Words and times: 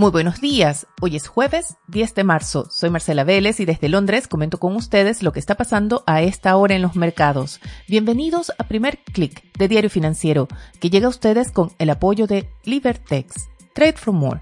Muy 0.00 0.12
buenos 0.12 0.40
días. 0.40 0.86
Hoy 1.02 1.16
es 1.16 1.28
jueves 1.28 1.76
10 1.88 2.14
de 2.14 2.24
marzo. 2.24 2.66
Soy 2.70 2.88
Marcela 2.88 3.22
Vélez 3.22 3.60
y 3.60 3.66
desde 3.66 3.90
Londres 3.90 4.28
comento 4.28 4.58
con 4.58 4.74
ustedes 4.74 5.22
lo 5.22 5.30
que 5.30 5.40
está 5.40 5.56
pasando 5.56 6.04
a 6.06 6.22
esta 6.22 6.56
hora 6.56 6.74
en 6.74 6.80
los 6.80 6.96
mercados. 6.96 7.60
Bienvenidos 7.86 8.50
a 8.56 8.66
Primer 8.66 9.00
Click 9.12 9.52
de 9.58 9.68
Diario 9.68 9.90
Financiero, 9.90 10.48
que 10.80 10.88
llega 10.88 11.04
a 11.04 11.10
ustedes 11.10 11.52
con 11.52 11.72
el 11.78 11.90
apoyo 11.90 12.26
de 12.26 12.48
Libertex. 12.64 13.50
Trade 13.74 13.98
for 13.98 14.14
More 14.14 14.40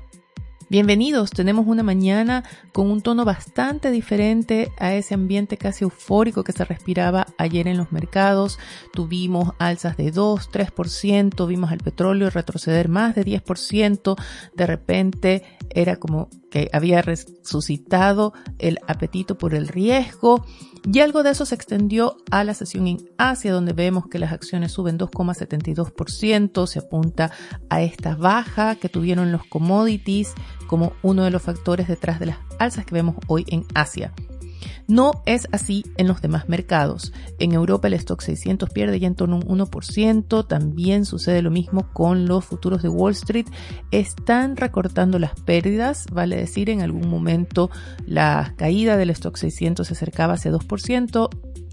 Bienvenidos, 0.71 1.31
tenemos 1.31 1.67
una 1.67 1.83
mañana 1.83 2.45
con 2.75 2.91
un 2.91 3.01
tono 3.01 3.25
bastante 3.25 3.91
diferente 3.91 4.71
a 4.77 4.93
ese 4.93 5.15
ambiente 5.15 5.57
casi 5.57 5.85
eufórico 5.85 6.45
que 6.45 6.53
se 6.53 6.63
respiraba 6.63 7.27
ayer 7.39 7.69
en 7.69 7.79
los 7.79 7.91
mercados. 7.91 8.59
Tuvimos 8.93 9.55
alzas 9.59 9.97
de 9.97 10.11
2, 10.11 10.51
3%, 10.51 11.47
vimos 11.47 11.73
al 11.73 11.79
petróleo 11.79 12.29
retroceder 12.29 12.91
más 12.91 13.15
de 13.15 13.25
10%, 13.25 14.17
de 14.55 14.67
repente 14.67 15.43
era 15.71 15.97
como 15.97 16.29
que 16.51 16.69
había 16.73 17.03
resucitado 17.03 18.33
el 18.59 18.79
apetito 18.87 19.37
por 19.39 19.55
el 19.55 19.69
riesgo 19.69 20.45
y 20.91 21.01
algo 21.01 21.23
de 21.23 21.31
eso 21.31 21.45
se 21.45 21.55
extendió 21.55 22.17
a 22.31 22.45
la 22.45 22.55
sesión 22.55 22.87
en 22.87 22.99
Asia 23.19 23.53
donde 23.53 23.73
vemos 23.73 24.07
que 24.09 24.19
las 24.19 24.33
acciones 24.33 24.73
suben 24.73 24.99
2,72%, 24.99 26.67
se 26.67 26.79
apunta 26.79 27.31
a 27.69 27.83
esta 27.83 28.15
baja 28.15 28.77
que 28.77 28.89
tuvieron 28.89 29.33
los 29.33 29.45
commodities 29.45 30.35
como 30.67 30.93
uno 31.03 31.25
de 31.25 31.31
los 31.31 31.43
factores 31.43 31.89
detrás 31.89 32.21
de 32.21 32.27
las 32.27 32.39
alzas 32.59 32.87
que 32.87 32.95
vemos 32.95 33.17
hoy 33.27 33.45
en 33.49 33.65
Asia. 33.75 34.13
No 34.87 35.23
es 35.27 35.49
así 35.53 35.85
en 35.97 36.09
los 36.09 36.23
demás 36.23 36.49
mercados. 36.49 37.13
En 37.39 37.53
Europa 37.53 37.89
el 37.89 37.95
stock 37.95 38.21
600 38.21 38.71
pierde 38.71 39.01
ya 39.01 39.07
en 39.07 39.15
torno 39.15 39.37
a 39.37 39.39
un 39.39 39.59
1%. 39.61 40.47
También 40.47 41.05
sucede 41.05 41.43
lo 41.43 41.51
mismo 41.51 41.93
con 41.93 42.27
los 42.27 42.45
futuros 42.45 42.83
de 42.83 42.89
Wall 42.89 43.13
Street. 43.13 43.47
Están 43.91 44.57
recortando 44.57 45.19
las 45.19 45.39
pérdidas. 45.41 46.07
Vale 46.13 46.37
decir, 46.37 46.71
en 46.71 46.83
algún 46.83 47.09
momento 47.09 47.71
la 48.07 48.55
caída 48.57 48.97
del 48.97 49.11
stock 49.11 49.37
600 49.37 49.87
se 49.87 49.93
acercaba 49.93 50.35
hacia 50.35 50.53
2% 50.53 51.29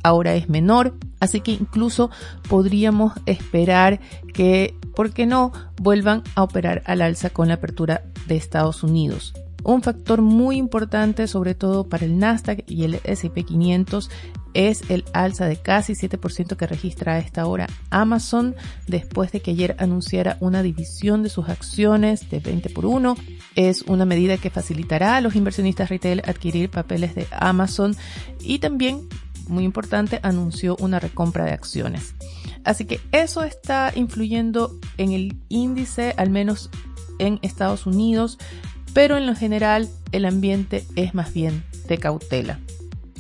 ahora 0.05 0.35
es 0.35 0.49
menor, 0.49 0.93
así 1.19 1.41
que 1.41 1.51
incluso 1.51 2.11
podríamos 2.47 3.13
esperar 3.25 3.99
que, 4.35 4.75
¿por 4.95 5.11
qué 5.11 5.25
no?, 5.25 5.51
vuelvan 5.81 6.21
a 6.35 6.43
operar 6.43 6.83
al 6.85 7.01
alza 7.01 7.31
con 7.31 7.47
la 7.47 7.55
apertura 7.55 8.03
de 8.27 8.35
Estados 8.35 8.83
Unidos. 8.83 9.33
Un 9.66 9.81
factor 9.81 10.21
muy 10.21 10.58
importante, 10.58 11.27
sobre 11.27 11.55
todo 11.55 11.89
para 11.89 12.05
el 12.05 12.19
Nasdaq 12.19 12.63
y 12.67 12.83
el 12.83 13.02
SP 13.02 13.41
500, 13.45 14.11
es 14.53 14.83
el 14.91 15.03
alza 15.11 15.47
de 15.47 15.57
casi 15.57 15.94
7% 15.94 16.55
que 16.55 16.67
registra 16.67 17.13
a 17.13 17.17
esta 17.17 17.47
hora 17.47 17.66
Amazon 17.89 18.55
después 18.85 19.31
de 19.31 19.39
que 19.39 19.52
ayer 19.52 19.75
anunciara 19.80 20.38
una 20.39 20.61
división 20.61 21.23
de 21.23 21.30
sus 21.30 21.49
acciones 21.49 22.30
de 22.30 22.41
20 22.41 22.69
por 22.69 22.85
1. 22.85 23.17
Es 23.55 23.81
una 23.81 24.05
medida 24.05 24.38
que 24.38 24.52
facilitará 24.52 25.17
a 25.17 25.22
los 25.22 25.35
inversionistas 25.35 25.89
retail 25.89 26.22
adquirir 26.27 26.69
papeles 26.69 27.16
de 27.16 27.25
Amazon 27.31 27.95
y 28.41 28.59
también, 28.59 29.09
muy 29.47 29.63
importante, 29.63 30.19
anunció 30.22 30.77
una 30.79 31.00
recompra 31.00 31.44
de 31.44 31.53
acciones. 31.53 32.13
Así 32.63 32.85
que 32.85 33.00
eso 33.11 33.44
está 33.44 33.91
influyendo 33.95 34.79
en 34.97 35.11
el 35.11 35.38
índice, 35.50 36.13
al 36.17 36.29
menos 36.29 36.69
en 37.17 37.39
Estados 37.41 37.88
Unidos 37.88 38.38
pero 38.95 39.17
en 39.17 39.27
lo 39.27 39.35
general 39.35 39.89
el 40.13 40.23
ambiente 40.23 40.85
es 40.95 41.13
más 41.13 41.33
bien 41.33 41.65
de 41.89 41.97
cautela. 41.97 42.61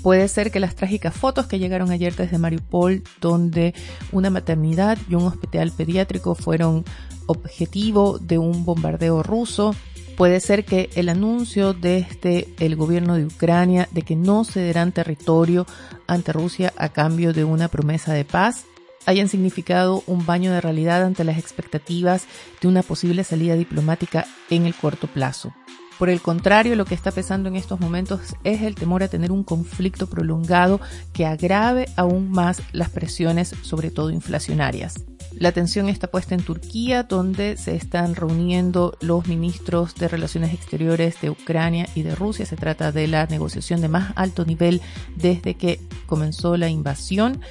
Puede 0.01 0.29
ser 0.29 0.49
que 0.49 0.61
las 0.61 0.73
trágicas 0.73 1.13
fotos 1.13 1.47
que 1.47 1.59
llegaron 1.59 1.91
ayer 1.91 2.15
desde 2.15 2.37
Mariupol, 2.37 3.03
donde 3.19 3.73
una 4.13 4.29
maternidad 4.29 4.97
y 5.09 5.15
un 5.15 5.23
hospital 5.23 5.73
pediátrico 5.75 6.33
fueron 6.33 6.85
objetivo 7.25 8.19
de 8.19 8.37
un 8.37 8.63
bombardeo 8.63 9.21
ruso, 9.21 9.75
puede 10.15 10.39
ser 10.39 10.63
que 10.63 10.89
el 10.95 11.09
anuncio 11.09 11.73
desde 11.73 12.47
el 12.59 12.77
gobierno 12.77 13.15
de 13.15 13.25
Ucrania 13.25 13.89
de 13.91 14.03
que 14.03 14.15
no 14.15 14.45
cederán 14.45 14.93
territorio 14.93 15.65
ante 16.07 16.31
Rusia 16.31 16.71
a 16.77 16.87
cambio 16.87 17.33
de 17.33 17.43
una 17.43 17.67
promesa 17.67 18.13
de 18.13 18.23
paz 18.23 18.63
hayan 19.05 19.29
significado 19.29 20.03
un 20.07 20.25
baño 20.25 20.51
de 20.51 20.61
realidad 20.61 21.03
ante 21.03 21.23
las 21.23 21.37
expectativas 21.37 22.25
de 22.61 22.67
una 22.67 22.83
posible 22.83 23.23
salida 23.23 23.55
diplomática 23.55 24.25
en 24.49 24.65
el 24.65 24.75
corto 24.75 25.07
plazo. 25.07 25.53
Por 25.97 26.09
el 26.09 26.21
contrario, 26.21 26.75
lo 26.75 26.83
que 26.85 26.95
está 26.95 27.11
pesando 27.11 27.47
en 27.47 27.55
estos 27.55 27.79
momentos 27.79 28.35
es 28.43 28.61
el 28.63 28.75
temor 28.75 29.01
a 29.01 29.07
tener 29.07 29.31
un 29.31 29.45
conflicto 29.45 30.07
prolongado 30.07 30.81
que 31.13 31.25
agrave 31.25 31.87
aún 31.95 32.29
más 32.29 32.61
las 32.73 32.89
presiones, 32.89 33.55
sobre 33.61 33.91
todo 33.91 34.09
inflacionarias. 34.09 35.05
La 35.37 35.49
atención 35.49 35.89
está 35.89 36.07
puesta 36.07 36.33
en 36.33 36.43
Turquía, 36.43 37.03
donde 37.03 37.57
se 37.57 37.75
están 37.75 38.15
reuniendo 38.15 38.97
los 39.01 39.27
ministros 39.27 39.95
de 39.95 40.07
Relaciones 40.07 40.53
Exteriores 40.53 41.19
de 41.21 41.29
Ucrania 41.29 41.87
y 41.93 42.03
de 42.03 42.15
Rusia. 42.15 42.45
Se 42.45 42.55
trata 42.55 42.91
de 42.91 43.07
la 43.07 43.25
negociación 43.25 43.81
de 43.81 43.89
más 43.89 44.13
alto 44.15 44.45
nivel 44.45 44.81
desde 45.15 45.55
que 45.55 45.81
comenzó 46.05 46.55
la 46.55 46.69
invasión 46.69 47.41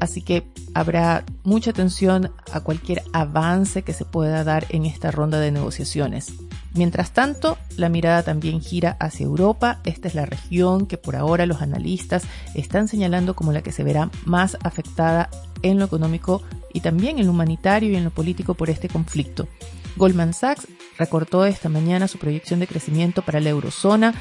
así 0.00 0.22
que 0.22 0.46
habrá 0.74 1.24
mucha 1.44 1.70
atención 1.70 2.32
a 2.52 2.60
cualquier 2.60 3.02
avance 3.12 3.82
que 3.82 3.92
se 3.92 4.04
pueda 4.04 4.44
dar 4.44 4.66
en 4.70 4.84
esta 4.86 5.10
ronda 5.10 5.40
de 5.40 5.50
negociaciones. 5.50 6.32
Mientras 6.74 7.12
tanto, 7.12 7.58
la 7.76 7.88
mirada 7.88 8.22
también 8.22 8.60
gira 8.60 8.96
hacia 9.00 9.24
Europa. 9.24 9.80
Esta 9.84 10.08
es 10.08 10.14
la 10.14 10.26
región 10.26 10.86
que 10.86 10.98
por 10.98 11.16
ahora 11.16 11.46
los 11.46 11.62
analistas 11.62 12.24
están 12.54 12.88
señalando 12.88 13.34
como 13.34 13.52
la 13.52 13.62
que 13.62 13.72
se 13.72 13.84
verá 13.84 14.10
más 14.24 14.56
afectada 14.62 15.30
en 15.62 15.78
lo 15.78 15.86
económico 15.86 16.42
y 16.72 16.80
también 16.80 17.18
en 17.18 17.26
lo 17.26 17.32
humanitario 17.32 17.90
y 17.90 17.96
en 17.96 18.04
lo 18.04 18.10
político 18.10 18.54
por 18.54 18.70
este 18.70 18.88
conflicto. 18.88 19.48
Goldman 19.96 20.32
Sachs 20.34 20.68
recortó 20.98 21.44
esta 21.44 21.68
mañana 21.68 22.06
su 22.06 22.18
proyección 22.18 22.60
de 22.60 22.66
crecimiento 22.66 23.22
para 23.22 23.40
la 23.40 23.48
eurozona 23.48 24.14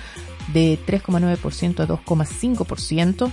de 0.54 0.80
3,9% 0.86 1.82
a 1.82 1.88
2,5%. 1.88 3.32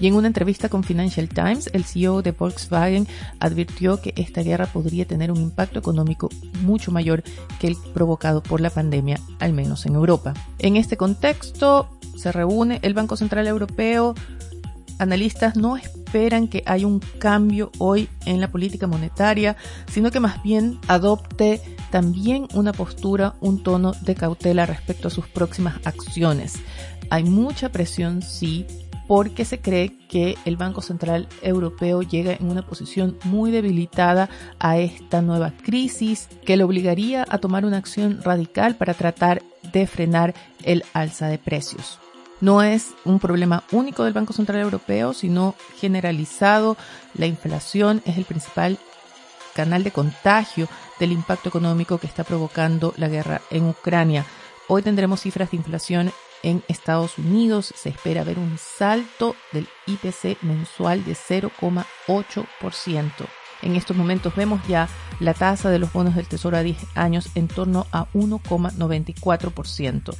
Y 0.00 0.06
en 0.06 0.14
una 0.14 0.26
entrevista 0.26 0.68
con 0.68 0.84
Financial 0.84 1.28
Times, 1.28 1.70
el 1.72 1.84
CEO 1.84 2.22
de 2.22 2.32
Volkswagen 2.32 3.06
advirtió 3.40 4.00
que 4.00 4.12
esta 4.16 4.42
guerra 4.42 4.66
podría 4.66 5.06
tener 5.06 5.30
un 5.30 5.40
impacto 5.40 5.78
económico 5.78 6.28
mucho 6.62 6.90
mayor 6.90 7.22
que 7.60 7.68
el 7.68 7.76
provocado 7.92 8.42
por 8.42 8.60
la 8.60 8.70
pandemia, 8.70 9.20
al 9.38 9.52
menos 9.52 9.86
en 9.86 9.94
Europa. 9.94 10.34
En 10.58 10.76
este 10.76 10.96
contexto, 10.96 11.88
se 12.16 12.32
reúne 12.32 12.80
el 12.82 12.94
Banco 12.94 13.16
Central 13.16 13.46
Europeo. 13.46 14.14
Analistas 14.98 15.56
no 15.56 15.76
esperan 15.76 16.46
que 16.46 16.62
haya 16.66 16.86
un 16.86 17.00
cambio 17.18 17.72
hoy 17.78 18.08
en 18.24 18.40
la 18.40 18.50
política 18.50 18.86
monetaria, 18.86 19.56
sino 19.90 20.10
que 20.10 20.20
más 20.20 20.42
bien 20.42 20.78
adopte 20.86 21.60
también 21.90 22.46
una 22.54 22.72
postura, 22.72 23.34
un 23.40 23.62
tono 23.62 23.92
de 24.02 24.14
cautela 24.14 24.66
respecto 24.66 25.08
a 25.08 25.10
sus 25.10 25.26
próximas 25.26 25.74
acciones. 25.84 26.54
Hay 27.10 27.24
mucha 27.24 27.70
presión, 27.70 28.22
sí, 28.22 28.66
porque 29.06 29.44
se 29.44 29.60
cree 29.60 29.96
que 30.08 30.36
el 30.44 30.56
Banco 30.56 30.80
Central 30.82 31.28
Europeo 31.42 32.02
llega 32.02 32.32
en 32.32 32.50
una 32.50 32.62
posición 32.62 33.18
muy 33.24 33.50
debilitada 33.50 34.30
a 34.58 34.78
esta 34.78 35.20
nueva 35.22 35.52
crisis 35.62 36.28
que 36.44 36.56
le 36.56 36.64
obligaría 36.64 37.26
a 37.28 37.38
tomar 37.38 37.64
una 37.64 37.78
acción 37.78 38.22
radical 38.22 38.76
para 38.76 38.94
tratar 38.94 39.42
de 39.72 39.86
frenar 39.86 40.34
el 40.62 40.84
alza 40.92 41.28
de 41.28 41.38
precios. 41.38 41.98
No 42.40 42.62
es 42.62 42.94
un 43.04 43.20
problema 43.20 43.62
único 43.72 44.04
del 44.04 44.12
Banco 44.12 44.32
Central 44.32 44.60
Europeo, 44.60 45.12
sino 45.14 45.54
generalizado. 45.78 46.76
La 47.14 47.26
inflación 47.26 48.02
es 48.04 48.18
el 48.18 48.24
principal 48.24 48.78
canal 49.54 49.84
de 49.84 49.92
contagio 49.92 50.68
del 50.98 51.12
impacto 51.12 51.48
económico 51.48 51.98
que 51.98 52.06
está 52.06 52.24
provocando 52.24 52.92
la 52.96 53.08
guerra 53.08 53.40
en 53.50 53.68
Ucrania. 53.68 54.26
Hoy 54.68 54.82
tendremos 54.82 55.20
cifras 55.20 55.50
de 55.50 55.58
inflación 55.58 56.10
en 56.44 56.62
Estados 56.68 57.18
Unidos 57.18 57.72
se 57.74 57.88
espera 57.88 58.22
ver 58.22 58.38
un 58.38 58.56
salto 58.58 59.34
del 59.52 59.66
IPC 59.86 60.40
mensual 60.42 61.04
de 61.04 61.14
0,8%. 61.14 63.08
En 63.62 63.74
estos 63.76 63.96
momentos 63.96 64.36
vemos 64.36 64.60
ya 64.68 64.88
la 65.20 65.32
tasa 65.32 65.70
de 65.70 65.78
los 65.78 65.90
bonos 65.92 66.14
del 66.14 66.28
Tesoro 66.28 66.58
a 66.58 66.62
10 66.62 66.76
años 66.94 67.30
en 67.34 67.48
torno 67.48 67.86
a 67.92 68.06
1,94%. 68.12 70.14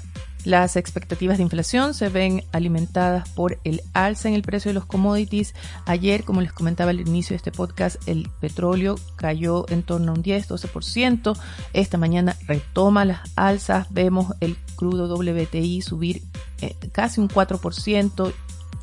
Las 0.45 0.77
expectativas 0.77 1.39
de 1.39 1.43
inflación 1.43 1.95
se 1.95 2.11
ven 2.11 2.45
alimentadas 2.53 3.29
por 3.31 3.59
el 3.65 3.81
alza 3.95 4.29
en 4.29 4.35
el 4.35 4.43
precio 4.43 4.69
de 4.69 4.75
los 4.75 4.85
commodities. 4.85 5.55
Ayer, 5.87 6.25
como 6.25 6.43
les 6.43 6.53
comentaba 6.53 6.91
al 6.91 7.01
inicio 7.01 7.33
de 7.33 7.39
este 7.39 7.51
podcast, 7.51 7.97
el 8.07 8.29
petróleo 8.41 8.97
cayó 9.17 9.67
en 9.71 9.83
torno 9.83 10.13
a 10.13 10.15
un 10.15 10.23
10-12%. 10.23 11.39
Esta 11.73 11.97
mañana 11.97 12.37
retoma 12.47 13.07
las 13.07 13.21
alzas. 13.37 13.87
Vemos 13.91 14.35
el 14.41 14.59
crudo 14.77 15.09
WTI 15.17 15.81
subir 15.81 16.23
eh, 16.61 16.77
casi 16.93 17.21
un 17.21 17.29
4% 17.29 18.33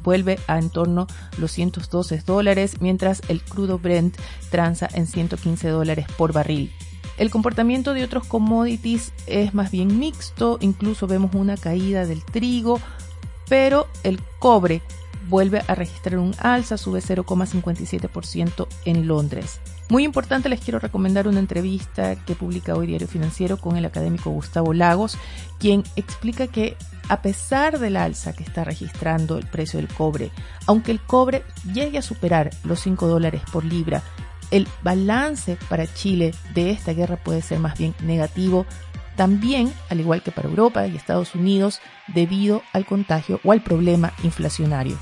vuelve 0.03 0.39
a 0.47 0.57
en 0.57 0.71
torno 0.71 1.01
a 1.01 1.39
los 1.39 1.51
112 1.51 2.23
dólares, 2.25 2.81
mientras 2.81 3.21
el 3.27 3.41
crudo 3.43 3.77
Brent 3.77 4.17
transa 4.49 4.89
en 4.93 5.05
115 5.05 5.69
dólares 5.69 6.07
por 6.17 6.33
barril. 6.33 6.71
El 7.21 7.29
comportamiento 7.29 7.93
de 7.93 8.03
otros 8.03 8.25
commodities 8.25 9.13
es 9.27 9.53
más 9.53 9.69
bien 9.69 9.99
mixto, 9.99 10.57
incluso 10.59 11.05
vemos 11.05 11.35
una 11.35 11.55
caída 11.55 12.07
del 12.07 12.25
trigo, 12.25 12.79
pero 13.47 13.87
el 14.01 14.19
cobre 14.39 14.81
vuelve 15.29 15.61
a 15.67 15.75
registrar 15.75 16.17
un 16.17 16.33
alza, 16.39 16.79
sube 16.79 16.99
0,57% 16.99 18.67
en 18.85 19.07
Londres. 19.07 19.61
Muy 19.87 20.03
importante, 20.03 20.49
les 20.49 20.61
quiero 20.61 20.79
recomendar 20.79 21.27
una 21.27 21.37
entrevista 21.37 22.15
que 22.15 22.33
publica 22.33 22.73
hoy 22.73 22.87
Diario 22.87 23.07
Financiero 23.07 23.57
con 23.57 23.77
el 23.77 23.85
académico 23.85 24.31
Gustavo 24.31 24.73
Lagos, 24.73 25.15
quien 25.59 25.83
explica 25.95 26.47
que 26.47 26.75
a 27.07 27.21
pesar 27.21 27.77
del 27.77 27.97
alza 27.97 28.33
que 28.33 28.43
está 28.43 28.63
registrando 28.63 29.37
el 29.37 29.45
precio 29.45 29.77
del 29.77 29.89
cobre, 29.89 30.31
aunque 30.65 30.89
el 30.91 30.99
cobre 30.99 31.43
llegue 31.71 31.99
a 31.99 32.01
superar 32.01 32.49
los 32.63 32.79
5 32.79 33.05
dólares 33.07 33.43
por 33.51 33.63
libra, 33.63 34.01
el 34.51 34.67
balance 34.83 35.57
para 35.69 35.91
Chile 35.91 36.33
de 36.53 36.71
esta 36.71 36.93
guerra 36.93 37.15
puede 37.15 37.41
ser 37.41 37.59
más 37.59 37.77
bien 37.77 37.95
negativo, 38.01 38.65
también, 39.15 39.73
al 39.89 39.99
igual 39.99 40.23
que 40.23 40.31
para 40.31 40.47
Europa 40.47 40.87
y 40.87 40.95
Estados 40.95 41.35
Unidos, 41.35 41.79
debido 42.07 42.61
al 42.73 42.85
contagio 42.85 43.39
o 43.43 43.51
al 43.51 43.61
problema 43.61 44.13
inflacionario. 44.23 44.97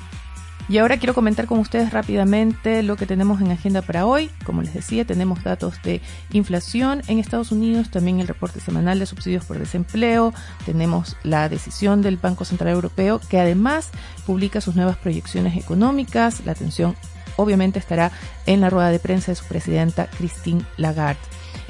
Y 0.70 0.78
ahora 0.78 0.98
quiero 0.98 1.14
comentar 1.14 1.46
con 1.46 1.58
ustedes 1.58 1.92
rápidamente 1.92 2.84
lo 2.84 2.94
que 2.94 3.04
tenemos 3.04 3.40
en 3.40 3.50
agenda 3.50 3.82
para 3.82 4.06
hoy. 4.06 4.30
Como 4.44 4.62
les 4.62 4.72
decía, 4.72 5.04
tenemos 5.04 5.42
datos 5.42 5.82
de 5.82 6.00
inflación 6.32 7.02
en 7.08 7.18
Estados 7.18 7.50
Unidos, 7.50 7.90
también 7.90 8.20
el 8.20 8.28
reporte 8.28 8.60
semanal 8.60 9.00
de 9.00 9.06
subsidios 9.06 9.44
por 9.44 9.58
desempleo, 9.58 10.32
tenemos 10.64 11.16
la 11.24 11.48
decisión 11.48 12.02
del 12.02 12.18
Banco 12.18 12.44
Central 12.44 12.72
Europeo 12.72 13.20
que 13.28 13.40
además 13.40 13.90
publica 14.26 14.60
sus 14.60 14.76
nuevas 14.76 14.96
proyecciones 14.96 15.56
económicas. 15.56 16.44
La 16.46 16.52
atención 16.52 16.94
obviamente 17.40 17.78
estará 17.78 18.12
en 18.46 18.60
la 18.60 18.70
rueda 18.70 18.90
de 18.90 18.98
prensa 18.98 19.32
de 19.32 19.36
su 19.36 19.44
presidenta 19.44 20.06
Christine 20.06 20.62
Lagarde. 20.76 21.20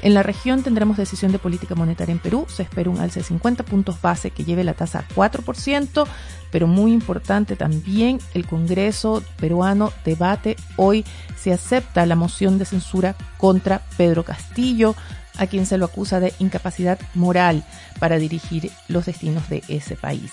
En 0.01 0.15
la 0.15 0.23
región 0.23 0.63
tendremos 0.63 0.97
decisión 0.97 1.31
de 1.31 1.39
política 1.39 1.75
monetaria 1.75 2.11
en 2.11 2.19
Perú. 2.19 2.45
Se 2.49 2.63
espera 2.63 2.89
un 2.89 2.99
alza 2.99 3.19
de 3.19 3.25
50 3.25 3.63
puntos 3.63 4.01
base 4.01 4.31
que 4.31 4.43
lleve 4.43 4.63
la 4.63 4.73
tasa 4.73 4.99
a 4.99 5.07
4%, 5.13 6.07
pero 6.51 6.67
muy 6.67 6.91
importante 6.91 7.55
también 7.55 8.19
el 8.33 8.47
Congreso 8.47 9.23
peruano 9.39 9.93
debate 10.03 10.55
hoy 10.75 11.05
si 11.37 11.51
acepta 11.51 12.05
la 12.05 12.15
moción 12.15 12.57
de 12.57 12.65
censura 12.65 13.15
contra 13.37 13.83
Pedro 13.95 14.23
Castillo, 14.23 14.95
a 15.37 15.47
quien 15.47 15.65
se 15.65 15.77
lo 15.77 15.85
acusa 15.85 16.19
de 16.19 16.33
incapacidad 16.39 16.99
moral 17.13 17.63
para 17.99 18.17
dirigir 18.17 18.71
los 18.87 19.05
destinos 19.05 19.49
de 19.49 19.63
ese 19.67 19.95
país. 19.95 20.31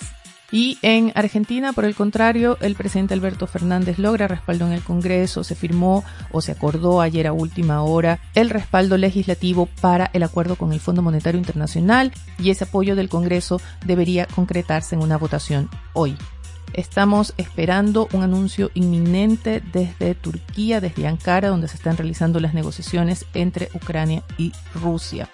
Y 0.50 0.79
en 0.81 1.12
Argentina, 1.15 1.75
por 1.75 1.85
el 1.85 1.95
contrario, 1.95 2.56
el 2.62 2.75
presidente 2.75 3.12
Alberto 3.12 3.47
Fernández 3.47 3.99
logra 3.99 4.29
respaldo 4.29 4.67
en 4.67 4.73
el 4.73 4.83
Congreso, 4.83 5.45
se 5.45 5.55
firmó 5.55 6.05
o 6.33 6.41
se 6.41 6.53
acordó 6.53 7.03
ayer 7.03 7.27
a 7.27 7.35
última 7.35 7.83
hora 7.83 8.19
el 8.35 8.49
respaldo 8.49 8.97
legislativo 8.97 9.69
para 9.83 10.11
el 10.15 10.23
acuerdo 10.23 10.56
con 10.56 10.73
el 10.73 10.81
Fondo 10.81 11.03
Monetario 11.03 11.39
Internacional 11.39 12.12
y 12.39 12.49
ese 12.49 12.65
apoyo 12.65 12.97
del 12.97 13.11
Congreso 13.11 13.61
debería 13.85 14.27
concretarse 14.27 14.95
en 14.95 15.03
una 15.03 15.19
votación 15.19 15.69
hoy. 15.93 16.17
Estamos 16.73 17.35
esperando 17.37 18.09
un 18.12 18.23
anuncio 18.23 18.71
inminente 18.75 19.62
desde 19.73 20.15
Turquía, 20.15 20.81
desde 20.81 21.06
Ankara, 21.06 21.49
donde 21.49 21.69
se 21.69 21.77
están 21.77 21.97
realizando 21.97 22.41
las 22.41 22.55
negociaciones 22.55 23.27
entre 23.35 23.69
Ucrania 23.75 24.23
y 24.39 24.53
Rusia. 24.75 25.29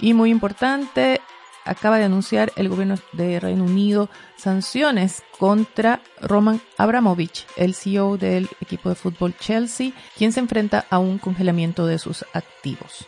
Y 0.00 0.14
muy 0.14 0.30
importante, 0.30 1.20
acaba 1.64 1.98
de 1.98 2.04
anunciar 2.04 2.52
el 2.56 2.68
gobierno 2.68 2.96
de 3.12 3.40
Reino 3.40 3.64
Unido 3.64 4.08
sanciones 4.36 5.22
contra 5.38 6.00
Roman 6.20 6.60
Abramovich, 6.78 7.46
el 7.56 7.74
CEO 7.74 8.16
del 8.16 8.48
equipo 8.60 8.88
de 8.88 8.94
fútbol 8.94 9.34
Chelsea, 9.38 9.92
quien 10.16 10.32
se 10.32 10.40
enfrenta 10.40 10.86
a 10.90 10.98
un 10.98 11.18
congelamiento 11.18 11.86
de 11.86 11.98
sus 11.98 12.24
activos. 12.32 13.06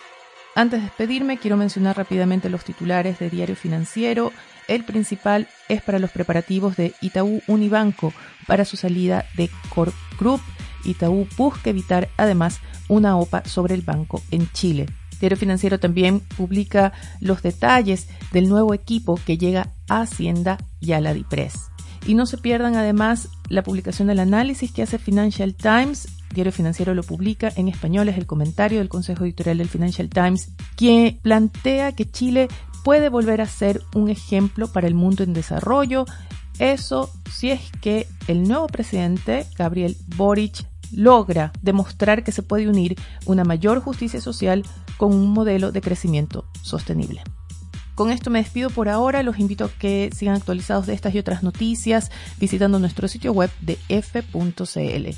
Antes 0.55 0.81
de 0.81 0.87
despedirme, 0.87 1.39
quiero 1.39 1.56
mencionar 1.56 1.97
rápidamente 1.97 2.49
los 2.49 2.65
titulares 2.65 3.19
de 3.19 3.29
Diario 3.29 3.56
Financiero. 3.56 4.33
El 4.69 4.85
principal 4.85 5.49
es 5.69 5.83
para 5.83 5.99
los 5.99 6.12
preparativos 6.12 6.77
de 6.77 6.95
Itaú 7.00 7.43
Unibanco 7.49 8.12
para 8.47 8.65
su 8.65 8.77
salida 8.77 9.25
de 9.37 9.50
Corp 9.75 9.95
Group. 10.19 10.41
Itaú 10.85 11.27
busca 11.37 11.71
evitar 11.71 12.09
además 12.17 12.61
una 12.89 13.17
OPA 13.17 13.45
sobre 13.45 13.75
el 13.75 13.83
banco 13.83 14.23
en 14.31 14.49
Chile. 14.53 14.87
Diario 15.25 15.38
Financiero 15.38 15.81
también 15.81 16.21
publica 16.21 16.93
los 17.19 17.41
detalles 17.41 18.09
del 18.31 18.47
nuevo 18.47 18.75
equipo 18.75 19.19
que 19.25 19.38
llega 19.38 19.73
a 19.88 20.03
Hacienda 20.03 20.59
y 20.81 20.93
a 20.93 21.00
la 21.00 21.15
DIPRES. 21.15 21.55
Y 22.06 22.12
no 22.12 22.26
se 22.26 22.37
pierdan 22.37 22.76
además 22.76 23.31
la 23.49 23.62
publicación 23.62 24.09
del 24.09 24.19
análisis 24.19 24.71
que 24.71 24.82
hace 24.82 24.99
Financial 24.99 25.55
Times. 25.55 26.09
Diario 26.35 26.53
Financiero 26.53 26.93
lo 26.93 27.03
publica 27.03 27.50
en 27.56 27.69
español, 27.69 28.11
es 28.11 28.19
el 28.19 28.26
comentario 28.26 28.81
del 28.81 28.91
Consejo 28.91 29.25
Editorial 29.25 29.56
del 29.56 29.71
Financial 29.71 30.11
Times, 30.11 30.50
que 30.76 31.19
plantea 31.23 31.93
que 31.93 32.05
Chile 32.05 32.49
puede 32.85 33.09
volver 33.09 33.41
a 33.41 33.47
ser 33.47 33.81
un 33.94 34.11
ejemplo 34.11 34.69
para 34.69 34.88
el 34.88 34.94
mundo 34.94 35.25
en 35.25 35.32
desarrollo. 35.32 36.05
Eso 36.59 37.11
si 37.32 37.50
es 37.50 37.62
que 37.81 38.06
el 38.26 38.47
nuevo 38.47 38.67
presidente, 38.67 39.47
Gabriel 39.56 39.97
Boric, 40.17 40.67
logra 40.93 41.53
demostrar 41.63 42.25
que 42.25 42.33
se 42.33 42.43
puede 42.43 42.69
unir 42.69 42.97
una 43.27 43.45
mayor 43.45 43.81
justicia 43.81 44.21
social 44.21 44.65
con 44.97 45.13
un 45.15 45.31
modelo 45.31 45.73
de 45.73 45.81
crecimiento 45.81 46.45
sostenible. 46.63 47.23
Con 47.95 48.11
esto 48.11 48.31
me 48.31 48.41
despido 48.41 48.71
por 48.71 48.89
ahora, 48.89 49.23
los 49.23 49.39
invito 49.39 49.67
a 49.67 49.69
que 49.69 50.11
sigan 50.13 50.35
actualizados 50.35 50.87
de 50.87 50.95
estas 50.95 51.15
y 51.15 51.19
otras 51.19 51.43
noticias 51.45 52.11
visitando 52.41 52.79
nuestro 52.79 53.07
sitio 53.07 53.33
web 53.33 53.51
de 53.61 53.79
f.cl. 53.89 55.09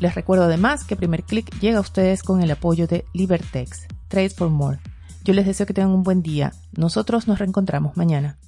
Les 0.00 0.14
recuerdo 0.14 0.44
además 0.44 0.84
que 0.84 0.96
Primer 0.96 1.24
Click 1.24 1.58
llega 1.60 1.78
a 1.78 1.82
ustedes 1.82 2.22
con 2.22 2.42
el 2.42 2.50
apoyo 2.50 2.86
de 2.86 3.04
Libertex, 3.14 3.86
Trade 4.08 4.30
for 4.30 4.50
More. 4.50 4.80
Yo 5.24 5.34
les 5.34 5.46
deseo 5.46 5.66
que 5.66 5.74
tengan 5.74 5.92
un 5.92 6.02
buen 6.02 6.22
día. 6.22 6.52
Nosotros 6.72 7.26
nos 7.26 7.38
reencontramos 7.38 7.96
mañana. 7.96 8.38